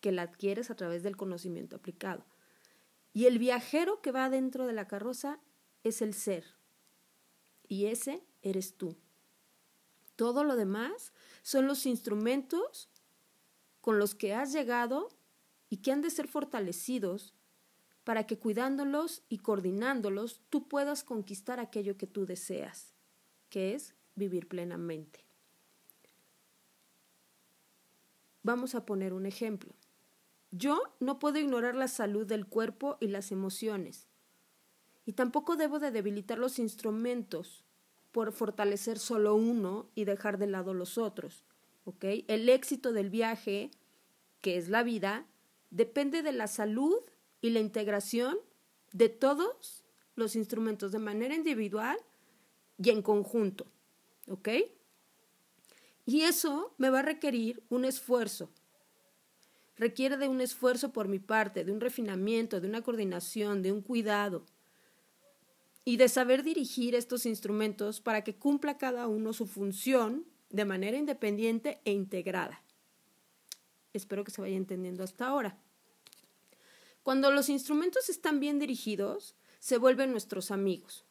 que 0.00 0.12
la 0.12 0.22
adquieres 0.22 0.70
a 0.70 0.74
través 0.74 1.02
del 1.02 1.16
conocimiento 1.16 1.76
aplicado. 1.76 2.24
Y 3.12 3.26
el 3.26 3.38
viajero 3.38 4.00
que 4.00 4.12
va 4.12 4.30
dentro 4.30 4.66
de 4.66 4.72
la 4.72 4.86
carroza 4.86 5.40
es 5.82 6.02
el 6.02 6.14
ser. 6.14 6.44
Y 7.66 7.86
ese 7.86 8.24
eres 8.42 8.76
tú. 8.76 8.96
Todo 10.16 10.44
lo 10.44 10.56
demás 10.56 11.12
son 11.42 11.66
los 11.66 11.86
instrumentos 11.86 12.88
con 13.80 13.98
los 13.98 14.14
que 14.14 14.34
has 14.34 14.52
llegado 14.52 15.08
y 15.68 15.78
que 15.78 15.92
han 15.92 16.02
de 16.02 16.10
ser 16.10 16.28
fortalecidos 16.28 17.34
para 18.04 18.26
que 18.26 18.38
cuidándolos 18.38 19.22
y 19.28 19.38
coordinándolos 19.38 20.40
tú 20.48 20.66
puedas 20.66 21.04
conquistar 21.04 21.60
aquello 21.60 21.96
que 21.96 22.06
tú 22.06 22.24
deseas, 22.24 22.94
que 23.50 23.74
es 23.74 23.94
vivir 24.14 24.48
plenamente. 24.48 25.24
Vamos 28.42 28.74
a 28.74 28.86
poner 28.86 29.12
un 29.12 29.26
ejemplo. 29.26 29.74
Yo 30.50 30.82
no 31.00 31.18
puedo 31.18 31.38
ignorar 31.38 31.74
la 31.74 31.88
salud 31.88 32.26
del 32.26 32.46
cuerpo 32.46 32.96
y 33.00 33.08
las 33.08 33.32
emociones, 33.32 34.08
y 35.04 35.12
tampoco 35.12 35.56
debo 35.56 35.78
de 35.78 35.90
debilitar 35.90 36.38
los 36.38 36.58
instrumentos 36.58 37.64
por 38.12 38.32
fortalecer 38.32 38.98
solo 38.98 39.34
uno 39.34 39.88
y 39.94 40.04
dejar 40.04 40.38
de 40.38 40.46
lado 40.46 40.74
los 40.74 40.98
otros. 40.98 41.44
El 42.02 42.48
éxito 42.48 42.92
del 42.92 43.08
viaje, 43.08 43.70
que 44.42 44.58
es 44.58 44.68
la 44.68 44.82
vida, 44.82 45.26
depende 45.70 46.22
de 46.22 46.32
la 46.32 46.46
salud 46.46 46.96
y 47.40 47.50
la 47.50 47.60
integración 47.60 48.38
de 48.92 49.08
todos 49.08 49.84
los 50.14 50.36
instrumentos 50.36 50.92
de 50.92 50.98
manera 50.98 51.34
individual 51.34 51.96
y 52.76 52.90
en 52.90 53.00
conjunto. 53.00 53.66
¿Ok? 54.28 54.48
Y 56.04 56.22
eso 56.22 56.74
me 56.76 56.90
va 56.90 56.98
a 56.98 57.02
requerir 57.02 57.62
un 57.70 57.84
esfuerzo. 57.84 58.50
Requiere 59.78 60.16
de 60.16 60.28
un 60.28 60.40
esfuerzo 60.40 60.92
por 60.92 61.08
mi 61.08 61.20
parte, 61.20 61.64
de 61.64 61.72
un 61.72 61.80
refinamiento, 61.80 62.60
de 62.60 62.68
una 62.68 62.82
coordinación, 62.82 63.62
de 63.62 63.72
un 63.72 63.80
cuidado 63.80 64.44
y 65.84 65.96
de 65.96 66.08
saber 66.08 66.42
dirigir 66.42 66.94
estos 66.94 67.24
instrumentos 67.26 68.00
para 68.00 68.22
que 68.22 68.36
cumpla 68.36 68.76
cada 68.76 69.06
uno 69.06 69.32
su 69.32 69.46
función 69.46 70.26
de 70.50 70.64
manera 70.64 70.98
independiente 70.98 71.80
e 71.84 71.92
integrada. 71.92 72.62
Espero 73.92 74.24
que 74.24 74.30
se 74.30 74.40
vaya 74.40 74.56
entendiendo 74.56 75.04
hasta 75.04 75.26
ahora. 75.26 75.58
Cuando 77.02 77.30
los 77.30 77.48
instrumentos 77.48 78.08
están 78.08 78.40
bien 78.40 78.58
dirigidos, 78.58 79.34
se 79.60 79.78
vuelven 79.78 80.10
nuestros 80.10 80.50
amigos. 80.50 81.04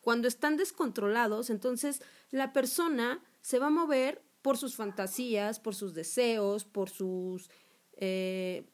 Cuando 0.00 0.28
están 0.28 0.56
descontrolados, 0.56 1.50
entonces 1.50 2.02
la 2.30 2.52
persona 2.52 3.22
se 3.40 3.58
va 3.58 3.66
a 3.66 3.70
mover 3.70 4.22
por 4.42 4.56
sus 4.56 4.76
fantasías, 4.76 5.58
por 5.58 5.74
sus 5.74 5.92
deseos, 5.94 6.64
por 6.64 6.88
sus 6.88 7.50
eh, 8.00 8.64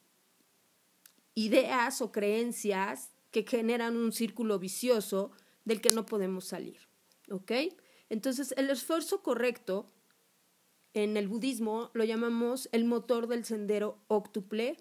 ideas 1.35 2.01
o 2.01 2.11
creencias 2.11 3.11
que 3.31 3.43
generan 3.43 3.95
un 3.95 4.11
círculo 4.11 4.57
vicioso 4.57 5.31
del 5.65 5.81
que 5.81 5.91
no 5.91 6.05
podemos 6.05 6.45
salir. 6.45 6.79
¿Ok? 7.29 7.51
Entonces, 8.09 8.53
el 8.57 8.69
esfuerzo 8.69 9.21
correcto 9.21 9.91
en 10.93 11.17
el 11.17 11.27
budismo 11.27 11.91
lo 11.93 12.03
llamamos 12.05 12.69
el 12.71 12.85
motor 12.85 13.27
del 13.27 13.45
sendero 13.45 13.99
octuple 14.07 14.77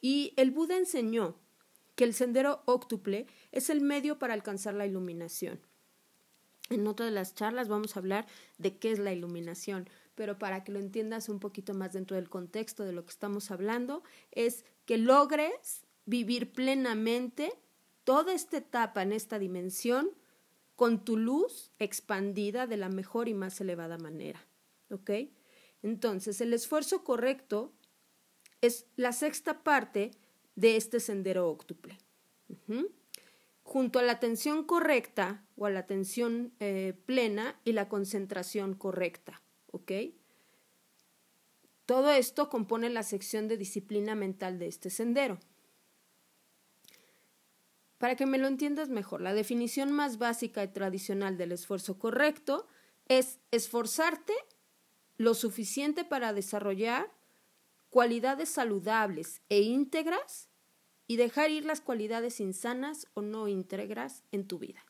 y 0.00 0.34
el 0.36 0.50
Buda 0.50 0.76
enseñó 0.76 1.36
que 1.94 2.04
el 2.04 2.14
sendero 2.14 2.62
óctuple 2.66 3.26
es 3.50 3.70
el 3.70 3.80
medio 3.80 4.18
para 4.18 4.34
alcanzar 4.34 4.74
la 4.74 4.86
iluminación. 4.86 5.60
En 6.70 6.86
otra 6.86 7.06
de 7.06 7.12
las 7.12 7.34
charlas 7.34 7.68
vamos 7.68 7.96
a 7.96 8.00
hablar 8.00 8.26
de 8.58 8.76
qué 8.76 8.92
es 8.92 8.98
la 8.98 9.12
iluminación, 9.12 9.88
pero 10.18 10.36
para 10.36 10.64
que 10.64 10.72
lo 10.72 10.80
entiendas 10.80 11.28
un 11.28 11.38
poquito 11.38 11.74
más 11.74 11.92
dentro 11.92 12.16
del 12.16 12.28
contexto 12.28 12.82
de 12.82 12.90
lo 12.90 13.04
que 13.04 13.12
estamos 13.12 13.52
hablando, 13.52 14.02
es 14.32 14.64
que 14.84 14.98
logres 14.98 15.86
vivir 16.06 16.52
plenamente 16.52 17.52
toda 18.02 18.32
esta 18.32 18.56
etapa 18.56 19.02
en 19.02 19.12
esta 19.12 19.38
dimensión 19.38 20.10
con 20.74 21.04
tu 21.04 21.16
luz 21.16 21.70
expandida 21.78 22.66
de 22.66 22.78
la 22.78 22.88
mejor 22.88 23.28
y 23.28 23.34
más 23.34 23.60
elevada 23.60 23.96
manera. 23.96 24.44
¿Ok? 24.90 25.10
Entonces, 25.84 26.40
el 26.40 26.52
esfuerzo 26.52 27.04
correcto 27.04 27.72
es 28.60 28.86
la 28.96 29.12
sexta 29.12 29.62
parte 29.62 30.10
de 30.56 30.74
este 30.74 30.98
sendero 30.98 31.48
óctuple. 31.48 31.96
Junto 33.62 34.00
a 34.00 34.02
la 34.02 34.12
atención 34.14 34.64
correcta 34.64 35.46
o 35.54 35.66
a 35.66 35.70
la 35.70 35.78
atención 35.78 36.52
eh, 36.58 37.00
plena 37.06 37.60
y 37.64 37.70
la 37.70 37.88
concentración 37.88 38.74
correcta. 38.74 39.40
¿Ok? 39.70 39.92
Todo 41.86 42.10
esto 42.10 42.50
compone 42.50 42.90
la 42.90 43.02
sección 43.02 43.48
de 43.48 43.56
disciplina 43.56 44.14
mental 44.14 44.58
de 44.58 44.66
este 44.66 44.90
sendero. 44.90 45.38
Para 47.98 48.14
que 48.14 48.26
me 48.26 48.38
lo 48.38 48.46
entiendas 48.46 48.90
mejor, 48.90 49.20
la 49.20 49.34
definición 49.34 49.90
más 49.92 50.18
básica 50.18 50.62
y 50.62 50.68
tradicional 50.68 51.36
del 51.36 51.52
esfuerzo 51.52 51.98
correcto 51.98 52.68
es 53.06 53.40
esforzarte 53.50 54.34
lo 55.16 55.34
suficiente 55.34 56.04
para 56.04 56.32
desarrollar 56.32 57.10
cualidades 57.90 58.50
saludables 58.50 59.40
e 59.48 59.60
íntegras 59.60 60.48
y 61.06 61.16
dejar 61.16 61.50
ir 61.50 61.64
las 61.64 61.80
cualidades 61.80 62.38
insanas 62.38 63.08
o 63.14 63.22
no 63.22 63.48
íntegras 63.48 64.22
en 64.30 64.46
tu 64.46 64.58
vida. 64.58 64.84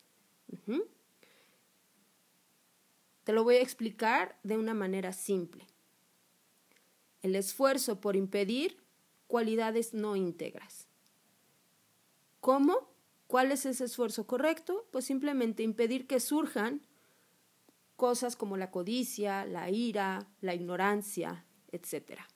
Te 3.29 3.35
lo 3.35 3.45
voy 3.45 3.57
a 3.57 3.61
explicar 3.63 4.39
de 4.43 4.57
una 4.57 4.73
manera 4.73 5.13
simple. 5.13 5.67
El 7.21 7.37
esfuerzo 7.37 8.01
por 8.01 8.17
impedir 8.17 8.79
cualidades 9.27 9.93
no 9.93 10.17
íntegras. 10.17 10.89
¿Cómo? 12.41 12.89
¿Cuál 13.27 13.53
es 13.53 13.67
ese 13.67 13.85
esfuerzo 13.85 14.27
correcto? 14.27 14.87
Pues 14.91 15.05
simplemente 15.05 15.63
impedir 15.63 16.07
que 16.07 16.21
surjan 16.21 16.81
cosas 17.97 18.35
como 18.35 18.57
la 18.57 18.71
codicia, 18.71 19.45
la 19.45 19.69
ira, 19.69 20.27
la 20.41 20.55
ignorancia, 20.55 21.45
etcétera. 21.71 22.27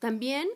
También 0.00 0.48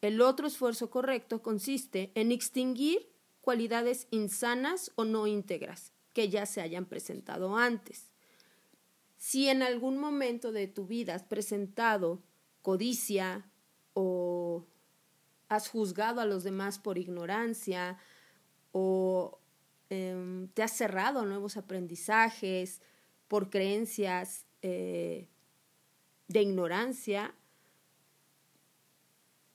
el 0.00 0.22
otro 0.22 0.48
esfuerzo 0.48 0.90
correcto 0.90 1.40
consiste 1.40 2.10
en 2.16 2.32
extinguir 2.32 3.12
cualidades 3.40 4.08
insanas 4.10 4.90
o 4.96 5.04
no 5.04 5.28
íntegras 5.28 5.92
que 6.12 6.28
ya 6.28 6.46
se 6.46 6.60
hayan 6.60 6.86
presentado 6.86 7.56
antes. 7.56 8.10
Si 9.16 9.48
en 9.48 9.62
algún 9.62 9.98
momento 9.98 10.52
de 10.52 10.66
tu 10.66 10.86
vida 10.86 11.14
has 11.14 11.22
presentado 11.22 12.22
codicia 12.62 13.50
o 13.94 14.66
has 15.48 15.68
juzgado 15.68 16.20
a 16.20 16.26
los 16.26 16.44
demás 16.44 16.78
por 16.78 16.96
ignorancia 16.96 17.98
o 18.72 19.38
em, 19.90 20.48
te 20.48 20.62
has 20.62 20.72
cerrado 20.72 21.20
a 21.20 21.26
nuevos 21.26 21.56
aprendizajes 21.56 22.80
por 23.28 23.50
creencias 23.50 24.46
eh, 24.62 25.28
de 26.28 26.42
ignorancia, 26.42 27.34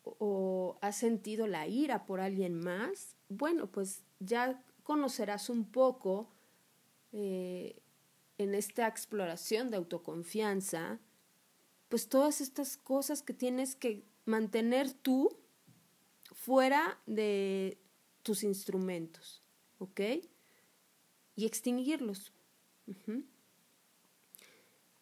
o 0.03 0.77
has 0.81 0.97
sentido 0.97 1.47
la 1.47 1.67
ira 1.67 2.05
por 2.05 2.19
alguien 2.19 2.59
más, 2.59 3.15
bueno, 3.29 3.67
pues 3.67 4.03
ya 4.19 4.61
conocerás 4.83 5.49
un 5.49 5.71
poco 5.71 6.29
eh, 7.17 7.81
en 8.37 8.53
esta 8.53 8.87
exploración 8.87 9.71
de 9.71 9.77
autoconfianza, 9.77 10.99
pues 11.87 12.09
todas 12.09 12.41
estas 12.41 12.75
cosas 12.75 13.21
que 13.21 13.33
tienes 13.33 13.73
que 13.73 14.03
mantener 14.25 14.91
tú 14.91 15.39
fuera 16.33 16.99
de 17.05 17.77
tus 18.21 18.43
instrumentos, 18.43 19.41
¿ok? 19.77 20.01
Y 21.37 21.45
extinguirlos. 21.45 22.33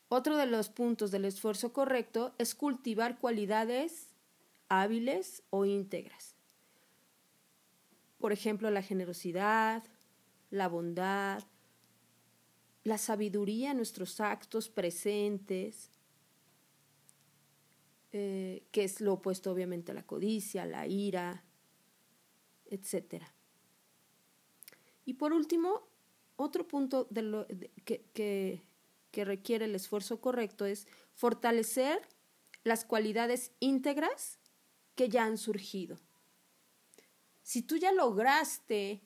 Otro 0.07 0.37
de 0.37 0.45
los 0.45 0.69
puntos 0.69 1.09
del 1.09 1.25
esfuerzo 1.25 1.73
correcto 1.73 2.35
es 2.37 2.53
cultivar 2.53 3.17
cualidades 3.17 4.09
hábiles 4.69 5.41
o 5.49 5.65
íntegras. 5.65 6.35
Por 8.19 8.33
ejemplo, 8.33 8.69
la 8.69 8.83
generosidad, 8.83 9.83
la 10.51 10.67
bondad, 10.67 11.43
la 12.83 12.97
sabiduría 12.97 13.71
en 13.71 13.77
nuestros 13.77 14.19
actos 14.19 14.69
presentes, 14.69 15.89
eh, 18.11 18.63
que 18.71 18.83
es 18.83 19.01
lo 19.01 19.13
opuesto 19.13 19.51
obviamente 19.51 19.91
a 19.91 19.95
la 19.95 20.05
codicia, 20.05 20.65
la 20.65 20.85
ira, 20.85 21.43
etc. 22.65 23.23
Y 25.05 25.13
por 25.15 25.33
último, 25.33 25.87
otro 26.35 26.67
punto 26.67 27.07
lo, 27.11 27.47
que, 27.85 28.61
que 29.11 29.25
requiere 29.25 29.65
el 29.65 29.75
esfuerzo 29.75 30.19
correcto 30.19 30.65
es 30.65 30.87
fortalecer 31.13 32.01
las 32.63 32.85
cualidades 32.85 33.51
íntegras 33.59 34.39
que 34.95 35.09
ya 35.09 35.23
han 35.23 35.37
surgido. 35.37 35.97
Si 37.41 37.61
tú 37.61 37.77
ya 37.77 37.91
lograste 37.91 39.01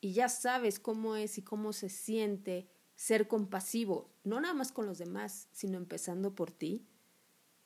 y 0.00 0.12
ya 0.12 0.28
sabes 0.28 0.78
cómo 0.78 1.16
es 1.16 1.38
y 1.38 1.42
cómo 1.42 1.72
se 1.72 1.88
siente 1.88 2.68
ser 2.96 3.28
compasivo, 3.28 4.10
no 4.24 4.40
nada 4.40 4.54
más 4.54 4.72
con 4.72 4.86
los 4.86 4.98
demás, 4.98 5.48
sino 5.52 5.76
empezando 5.76 6.34
por 6.34 6.50
ti, 6.50 6.86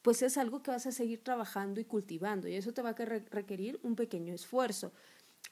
pues 0.02 0.22
es 0.22 0.36
algo 0.36 0.62
que 0.62 0.70
vas 0.70 0.86
a 0.86 0.92
seguir 0.92 1.22
trabajando 1.22 1.80
y 1.80 1.84
cultivando 1.84 2.48
y 2.48 2.54
eso 2.54 2.72
te 2.72 2.82
va 2.82 2.90
a 2.90 2.94
requerir 2.94 3.78
un 3.82 3.96
pequeño 3.96 4.34
esfuerzo. 4.34 4.92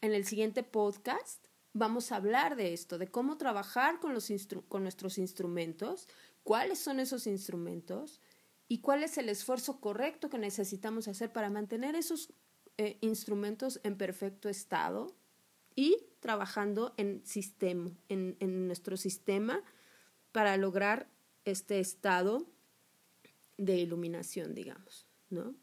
En 0.01 0.13
el 0.13 0.25
siguiente 0.25 0.63
podcast 0.63 1.47
vamos 1.73 2.11
a 2.11 2.17
hablar 2.17 2.57
de 2.57 2.73
esto, 2.73 2.99
de 2.99 3.09
cómo 3.09 3.37
trabajar 3.37 4.01
con, 4.01 4.15
los 4.15 4.31
con 4.69 4.83
nuestros 4.83 5.17
instrumentos, 5.19 6.09
cuáles 6.43 6.79
son 6.79 6.99
esos 6.99 7.27
instrumentos 7.27 8.21
y 8.67 8.81
cuál 8.81 9.05
es 9.05 9.17
el 9.17 9.29
esfuerzo 9.29 9.81
correcto 9.81 10.29
que 10.29 10.39
necesitamos 10.39 11.09
hacer 11.09 11.33
para 11.33 11.51
mantener 11.51 11.95
esos 11.95 12.33
eh, 12.79 12.99
instrumentos 13.01 13.81
en 13.85 13.97
perfecto 13.97 14.49
estado 14.49 15.15
y 15.79 15.97
trabajando 16.19 16.93
en 16.97 17.25
sistema, 17.25 17.93
en, 18.09 18.67
nuestro 18.67 18.97
sistema 18.97 19.63
para 20.33 20.57
lograr 20.57 21.09
este 21.45 21.79
estado 21.79 22.49
de 23.59 23.77
iluminación, 23.77 24.57
digamos, 24.57 25.07
¿no? 25.31 25.55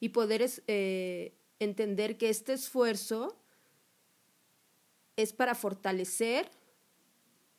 Y 0.00 0.08
poder 0.08 0.48
eh, 0.68 1.34
entender 1.58 2.16
que 2.16 2.30
este 2.30 2.54
esfuerzo 2.54 3.36
es 5.16 5.34
para 5.34 5.54
fortalecer 5.54 6.50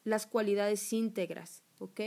las 0.03 0.25
cualidades 0.25 0.91
íntegras, 0.91 1.61
¿ok? 1.77 2.01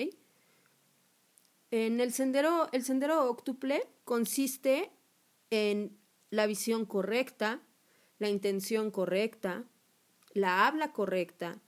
En 1.70 2.00
el 2.00 2.12
sendero, 2.12 2.68
el 2.72 2.82
sendero 2.82 3.30
octuple 3.30 3.86
consiste 4.02 4.90
en 5.50 5.96
la 6.30 6.48
visión 6.48 6.86
correcta, 6.86 7.62
la 8.18 8.28
intención 8.28 8.90
correcta, 8.90 9.68
la 10.32 10.66
habla 10.66 10.92
correcta, 10.92 11.60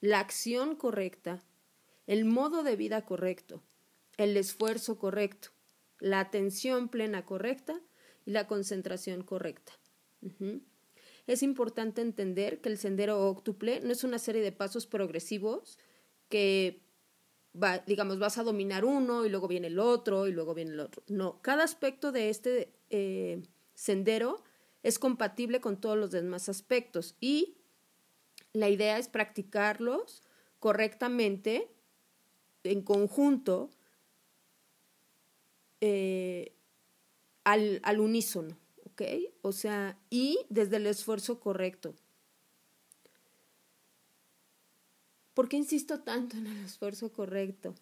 la 0.00 0.20
acción 0.20 0.76
correcta, 0.76 1.42
el 2.06 2.24
modo 2.24 2.62
de 2.62 2.76
vida 2.76 3.04
correcto, 3.04 3.62
el 4.16 4.36
esfuerzo 4.36 4.98
correcto, 4.98 5.48
la 5.98 6.20
atención 6.20 6.88
plena 6.88 7.24
correcta 7.24 7.80
y 8.26 8.32
la 8.32 8.46
concentración 8.46 9.22
correcta. 9.22 9.72
Es 11.26 11.42
importante 11.42 12.02
entender 12.02 12.60
que 12.60 12.68
el 12.68 12.78
sendero 12.78 13.28
octuple 13.28 13.80
no 13.80 13.92
es 13.92 14.04
una 14.04 14.18
serie 14.18 14.42
de 14.42 14.52
pasos 14.52 14.86
progresivos 14.86 15.78
que, 16.28 16.82
digamos, 17.86 18.18
vas 18.18 18.38
a 18.38 18.42
dominar 18.42 18.84
uno 18.84 19.24
y 19.24 19.28
luego 19.28 19.48
viene 19.48 19.68
el 19.68 19.78
otro 19.78 20.26
y 20.26 20.32
luego 20.32 20.54
viene 20.54 20.72
el 20.72 20.80
otro. 20.80 21.02
No, 21.08 21.40
cada 21.42 21.64
aspecto 21.64 22.10
de 22.10 22.28
este 22.30 22.72
eh, 22.90 23.42
sendero 23.74 24.42
es 24.82 24.98
compatible 24.98 25.60
con 25.60 25.80
todos 25.80 25.96
los 25.96 26.10
demás 26.10 26.48
aspectos 26.48 27.16
y 27.20 27.56
la 28.52 28.68
idea 28.68 28.98
es 28.98 29.08
practicarlos 29.08 30.22
correctamente 30.58 31.68
en 32.64 32.82
conjunto 32.82 33.70
eh, 35.80 36.54
al, 37.44 37.80
al 37.82 38.00
unísono, 38.00 38.56
¿ok? 38.84 39.02
O 39.42 39.52
sea, 39.52 39.98
y 40.10 40.38
desde 40.48 40.76
el 40.76 40.86
esfuerzo 40.86 41.40
correcto. 41.40 41.94
¿Por 45.34 45.48
qué 45.48 45.56
insisto 45.56 46.00
tanto 46.00 46.36
en 46.36 46.46
el 46.46 46.64
esfuerzo 46.64 47.10
correcto? 47.10 47.74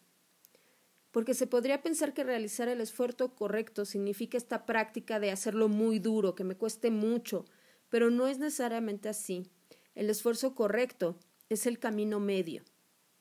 Porque 1.10 1.34
se 1.34 1.48
podría 1.48 1.82
pensar 1.82 2.14
que 2.14 2.22
realizar 2.22 2.68
el 2.68 2.80
esfuerzo 2.80 3.34
correcto 3.34 3.84
significa 3.84 4.38
esta 4.38 4.64
práctica 4.64 5.18
de 5.18 5.32
hacerlo 5.32 5.68
muy 5.68 5.98
duro, 5.98 6.36
que 6.36 6.44
me 6.44 6.56
cueste 6.56 6.90
mucho, 6.90 7.44
pero 7.88 8.10
no 8.10 8.28
es 8.28 8.38
necesariamente 8.38 9.08
así. 9.08 9.50
El 9.94 10.10
esfuerzo 10.10 10.54
correcto 10.54 11.18
es 11.48 11.66
el 11.66 11.78
camino 11.78 12.20
medio 12.20 12.64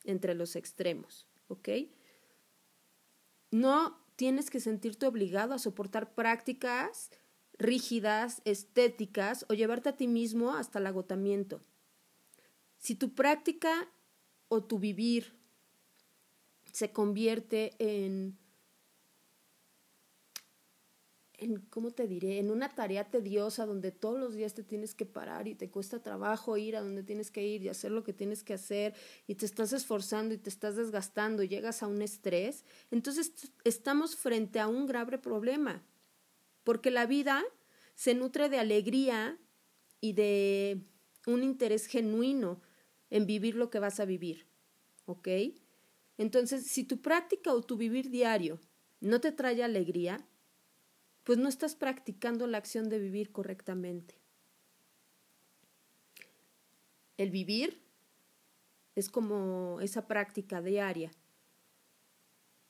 entre 0.03 0.33
los 0.33 0.55
extremos, 0.55 1.27
¿ok? 1.47 1.69
No 3.51 4.05
tienes 4.15 4.49
que 4.49 4.59
sentirte 4.59 5.07
obligado 5.07 5.53
a 5.53 5.59
soportar 5.59 6.13
prácticas 6.13 7.09
rígidas, 7.57 8.41
estéticas 8.45 9.45
o 9.49 9.53
llevarte 9.53 9.89
a 9.89 9.97
ti 9.97 10.07
mismo 10.07 10.53
hasta 10.53 10.79
el 10.79 10.87
agotamiento. 10.87 11.61
Si 12.77 12.95
tu 12.95 13.13
práctica 13.13 13.91
o 14.47 14.63
tu 14.63 14.79
vivir 14.79 15.37
se 16.71 16.91
convierte 16.91 17.75
en, 17.79 18.37
¿cómo 21.69 21.91
te 21.91 22.07
diré? 22.07 22.39
En 22.39 22.51
una 22.51 22.69
tarea 22.69 23.09
tediosa 23.09 23.65
donde 23.65 23.91
todos 23.91 24.19
los 24.19 24.33
días 24.33 24.53
te 24.53 24.63
tienes 24.63 24.93
que 24.93 25.05
parar 25.05 25.47
y 25.47 25.55
te 25.55 25.69
cuesta 25.69 26.01
trabajo 26.01 26.57
ir 26.57 26.75
a 26.75 26.81
donde 26.81 27.03
tienes 27.03 27.31
que 27.31 27.45
ir 27.45 27.63
y 27.63 27.69
hacer 27.69 27.91
lo 27.91 28.03
que 28.03 28.13
tienes 28.13 28.43
que 28.43 28.53
hacer 28.53 28.93
y 29.27 29.35
te 29.35 29.45
estás 29.45 29.73
esforzando 29.73 30.33
y 30.33 30.37
te 30.37 30.49
estás 30.49 30.75
desgastando 30.75 31.43
llegas 31.43 31.83
a 31.83 31.87
un 31.87 32.01
estrés, 32.01 32.65
entonces 32.91 33.33
estamos 33.63 34.15
frente 34.15 34.59
a 34.59 34.67
un 34.67 34.85
grave 34.85 35.17
problema, 35.17 35.83
porque 36.63 36.91
la 36.91 37.05
vida 37.05 37.43
se 37.95 38.13
nutre 38.13 38.49
de 38.49 38.59
alegría 38.59 39.37
y 40.01 40.13
de 40.13 40.81
un 41.27 41.43
interés 41.43 41.85
genuino 41.85 42.61
en 43.09 43.25
vivir 43.25 43.55
lo 43.55 43.69
que 43.69 43.79
vas 43.79 43.99
a 43.99 44.05
vivir, 44.05 44.47
¿ok? 45.05 45.27
Entonces, 46.17 46.65
si 46.65 46.83
tu 46.83 47.01
práctica 47.01 47.53
o 47.53 47.61
tu 47.61 47.77
vivir 47.77 48.09
diario 48.09 48.59
no 48.99 49.21
te 49.21 49.31
trae 49.31 49.63
alegría, 49.63 50.27
pues 51.29 51.37
no 51.37 51.47
estás 51.47 51.75
practicando 51.75 52.47
la 52.47 52.57
acción 52.57 52.89
de 52.89 52.97
vivir 52.97 53.31
correctamente. 53.31 54.15
El 57.17 57.29
vivir 57.29 57.83
es 58.95 59.11
como 59.11 59.79
esa 59.79 60.07
práctica 60.07 60.63
diaria, 60.63 61.11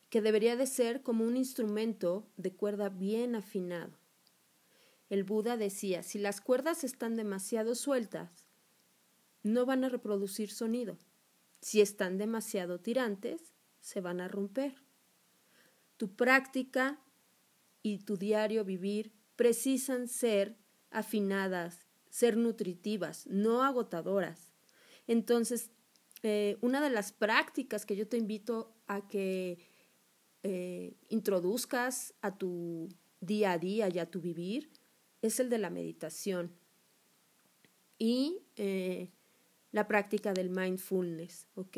que 0.10 0.22
debería 0.22 0.58
de 0.58 0.68
ser 0.68 1.04
como 1.04 1.24
un 1.24 1.38
instrumento 1.38 2.28
de 2.36 2.54
cuerda 2.54 2.90
bien 2.90 3.34
afinado. 3.34 3.98
El 5.10 5.24
Buda 5.24 5.56
decía, 5.56 6.04
si 6.04 6.20
las 6.20 6.42
cuerdas 6.42 6.84
están 6.84 7.16
demasiado 7.16 7.76
sueltas, 7.76 8.30
no 9.42 9.66
van 9.66 9.86
a 9.86 9.90
reproducir 9.90 10.52
sonido. 10.52 10.98
Si 11.62 11.80
están 11.80 12.18
demasiado 12.18 12.82
tirantes, 12.82 13.54
se 13.80 14.02
van 14.02 14.20
a 14.20 14.28
romper. 14.28 14.76
Tu 15.96 16.14
práctica 16.14 17.00
y 17.94 18.00
tu 18.00 18.18
diario 18.18 18.64
vivir 18.64 19.12
precisan 19.36 20.08
ser 20.08 20.58
afinadas, 20.92 21.86
ser 22.10 22.38
nutritivas, 22.38 23.26
no 23.28 23.64
agotadoras. 23.64 24.54
Entonces, 25.08 25.72
eh, 26.24 26.58
una 26.62 26.82
de 26.82 26.90
las 26.90 27.12
prácticas 27.12 27.86
que 27.86 27.96
yo 27.96 28.08
te 28.08 28.18
invito 28.18 28.76
a 28.88 29.08
que 29.08 29.58
eh, 30.44 30.98
introduzcas 31.10 32.14
a 32.22 32.38
tu 32.38 32.90
día 33.22 33.54
a 33.54 33.58
día 33.58 33.90
y 33.90 34.00
a 34.00 34.10
tu 34.10 34.22
vivir 34.22 34.70
es 35.22 35.40
el 35.40 35.50
de 35.50 35.58
la 35.58 35.70
meditación. 35.70 36.52
Y 37.98 38.44
eh, 38.56 39.12
la 39.72 39.88
práctica 39.88 40.34
del 40.34 40.50
mindfulness, 40.50 41.48
¿ok? 41.56 41.78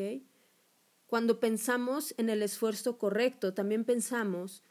Cuando 1.08 1.40
pensamos 1.40 2.14
en 2.18 2.30
el 2.30 2.42
esfuerzo 2.42 2.98
correcto, 2.98 3.54
también 3.54 3.84
pensamos 3.84 4.64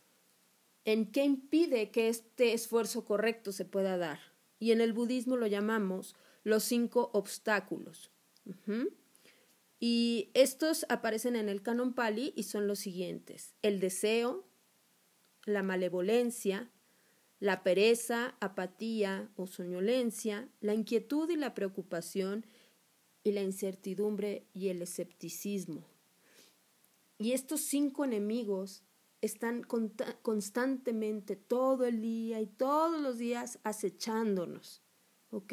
en 0.92 1.10
qué 1.10 1.24
impide 1.24 1.90
que 1.90 2.08
este 2.08 2.52
esfuerzo 2.52 3.04
correcto 3.04 3.52
se 3.52 3.64
pueda 3.64 3.96
dar. 3.96 4.20
Y 4.58 4.72
en 4.72 4.80
el 4.80 4.92
budismo 4.92 5.36
lo 5.36 5.46
llamamos 5.46 6.16
los 6.44 6.64
cinco 6.64 7.10
obstáculos. 7.12 8.10
Y 9.78 10.30
estos 10.34 10.84
aparecen 10.88 11.36
en 11.36 11.48
el 11.48 11.62
canon 11.62 11.94
Pali 11.94 12.32
y 12.36 12.44
son 12.44 12.66
los 12.66 12.78
siguientes: 12.78 13.54
el 13.62 13.80
deseo, 13.80 14.46
la 15.44 15.62
malevolencia, 15.62 16.70
la 17.38 17.62
pereza, 17.62 18.36
apatía 18.40 19.30
o 19.36 19.46
soñolencia, 19.46 20.50
la 20.60 20.74
inquietud 20.74 21.30
y 21.30 21.36
la 21.36 21.54
preocupación, 21.54 22.44
y 23.22 23.32
la 23.32 23.42
incertidumbre 23.42 24.46
y 24.52 24.68
el 24.68 24.82
escepticismo. 24.82 25.86
Y 27.18 27.32
estos 27.32 27.60
cinco 27.60 28.04
enemigos 28.04 28.82
están 29.20 29.62
constantemente 30.22 31.36
todo 31.36 31.84
el 31.84 32.00
día 32.00 32.40
y 32.40 32.46
todos 32.46 33.00
los 33.00 33.18
días 33.18 33.58
acechándonos, 33.64 34.82
¿ok? 35.30 35.52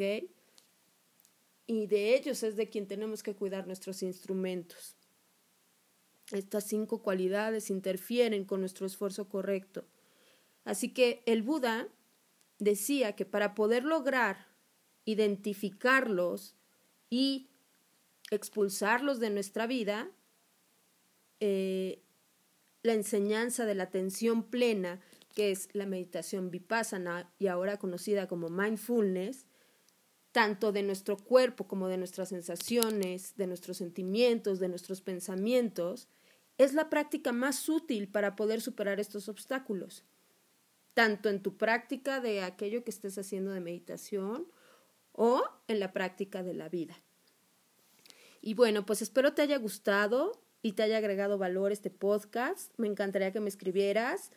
Y 1.66 1.86
de 1.86 2.16
ellos 2.16 2.42
es 2.42 2.56
de 2.56 2.70
quien 2.70 2.86
tenemos 2.86 3.22
que 3.22 3.34
cuidar 3.34 3.66
nuestros 3.66 4.02
instrumentos. 4.02 4.96
Estas 6.32 6.64
cinco 6.64 7.02
cualidades 7.02 7.70
interfieren 7.70 8.44
con 8.44 8.60
nuestro 8.60 8.86
esfuerzo 8.86 9.28
correcto. 9.28 9.84
Así 10.64 10.92
que 10.92 11.22
el 11.26 11.42
Buda 11.42 11.88
decía 12.58 13.16
que 13.16 13.24
para 13.24 13.54
poder 13.54 13.84
lograr 13.84 14.48
identificarlos 15.04 16.54
y 17.08 17.48
expulsarlos 18.30 19.20
de 19.20 19.30
nuestra 19.30 19.66
vida, 19.66 20.10
eh, 21.40 22.02
la 22.88 22.94
enseñanza 22.94 23.66
de 23.66 23.74
la 23.74 23.84
atención 23.84 24.42
plena, 24.42 24.98
que 25.34 25.50
es 25.50 25.68
la 25.74 25.84
meditación 25.84 26.50
vipassana 26.50 27.30
y 27.38 27.48
ahora 27.48 27.76
conocida 27.76 28.26
como 28.26 28.48
mindfulness, 28.48 29.44
tanto 30.32 30.72
de 30.72 30.82
nuestro 30.82 31.18
cuerpo 31.18 31.68
como 31.68 31.88
de 31.88 31.98
nuestras 31.98 32.30
sensaciones, 32.30 33.36
de 33.36 33.46
nuestros 33.46 33.76
sentimientos, 33.76 34.58
de 34.58 34.68
nuestros 34.68 35.02
pensamientos, 35.02 36.08
es 36.56 36.72
la 36.72 36.88
práctica 36.88 37.30
más 37.30 37.68
útil 37.68 38.08
para 38.08 38.36
poder 38.36 38.62
superar 38.62 39.00
estos 39.00 39.28
obstáculos, 39.28 40.04
tanto 40.94 41.28
en 41.28 41.42
tu 41.42 41.58
práctica 41.58 42.20
de 42.20 42.42
aquello 42.42 42.84
que 42.84 42.90
estés 42.90 43.18
haciendo 43.18 43.50
de 43.50 43.60
meditación 43.60 44.48
o 45.12 45.44
en 45.66 45.78
la 45.78 45.92
práctica 45.92 46.42
de 46.42 46.54
la 46.54 46.70
vida. 46.70 46.96
Y 48.40 48.54
bueno, 48.54 48.86
pues 48.86 49.02
espero 49.02 49.34
te 49.34 49.42
haya 49.42 49.58
gustado 49.58 50.40
y 50.62 50.72
te 50.72 50.82
haya 50.82 50.98
agregado 50.98 51.38
valor 51.38 51.72
este 51.72 51.90
podcast. 51.90 52.72
Me 52.76 52.88
encantaría 52.88 53.32
que 53.32 53.40
me 53.40 53.48
escribieras 53.48 54.30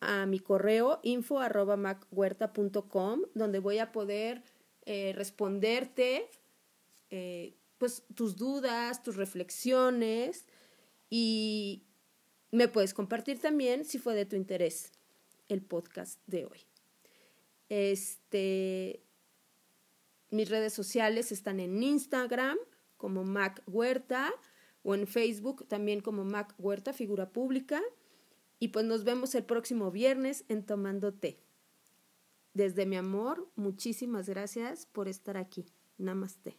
a 0.00 0.26
mi 0.26 0.38
correo 0.38 1.00
info 1.02 1.40
machuerta.com 1.76 3.22
donde 3.34 3.58
voy 3.58 3.78
a 3.78 3.90
poder 3.90 4.42
eh, 4.86 5.12
responderte 5.14 6.30
eh, 7.10 7.54
pues 7.78 8.04
tus 8.14 8.36
dudas, 8.36 9.02
tus 9.02 9.16
reflexiones 9.16 10.46
y 11.10 11.84
me 12.50 12.68
puedes 12.68 12.94
compartir 12.94 13.40
también 13.40 13.84
si 13.84 13.98
fue 13.98 14.14
de 14.14 14.26
tu 14.26 14.36
interés 14.36 14.92
el 15.48 15.62
podcast 15.62 16.20
de 16.26 16.46
hoy. 16.46 16.60
Este, 17.68 19.02
mis 20.30 20.48
redes 20.48 20.72
sociales 20.72 21.32
están 21.32 21.60
en 21.60 21.82
Instagram 21.82 22.56
como 22.96 23.24
Mac 23.24 23.62
Huerta 23.66 24.32
o 24.88 24.94
en 24.94 25.06
Facebook 25.06 25.66
también 25.68 26.00
como 26.00 26.24
Mac 26.24 26.54
Huerta, 26.56 26.94
figura 26.94 27.30
pública. 27.30 27.82
Y 28.58 28.68
pues 28.68 28.86
nos 28.86 29.04
vemos 29.04 29.34
el 29.34 29.44
próximo 29.44 29.90
viernes 29.90 30.46
en 30.48 30.64
Tomando 30.64 31.12
Té. 31.12 31.42
Desde 32.54 32.86
mi 32.86 32.96
amor, 32.96 33.50
muchísimas 33.54 34.30
gracias 34.30 34.86
por 34.86 35.06
estar 35.06 35.36
aquí. 35.36 35.66
Namaste. 35.98 36.56